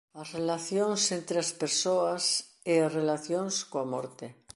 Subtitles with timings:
[0.21, 2.23] As relacións entre as persoas
[2.71, 4.25] e as relacións coa morte.